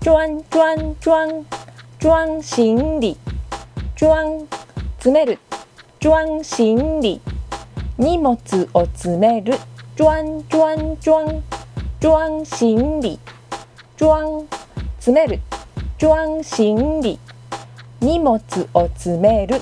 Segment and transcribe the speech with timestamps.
[0.00, 1.44] 装装装
[1.98, 3.16] 装行李
[3.96, 4.46] 装
[5.00, 5.38] 詰める
[6.00, 7.20] 装行李
[7.98, 8.36] 荷物
[8.74, 9.54] を詰める
[9.96, 11.42] 装装装
[12.00, 13.18] 装行李
[13.96, 14.46] 装
[15.00, 15.40] 詰める
[15.98, 17.18] 装行李
[18.00, 18.40] 荷物
[18.74, 19.60] を詰める